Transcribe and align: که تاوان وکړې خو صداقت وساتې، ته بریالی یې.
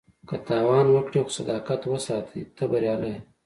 که 0.27 0.35
تاوان 0.47 0.87
وکړې 0.91 1.19
خو 1.23 1.31
صداقت 1.37 1.81
وساتې، 1.85 2.41
ته 2.55 2.63
بریالی 2.71 3.09
یې. 3.13 3.19